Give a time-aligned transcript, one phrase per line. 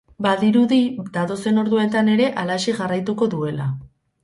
[0.25, 0.79] Badirudi
[1.17, 3.71] datozen orduetan ere halaxe jarraituko duela.